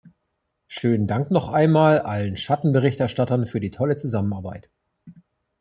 [0.65, 4.67] Schönen Dank noch einmal allen Schattenberichterstattern für die tolle Zusammenarbeit.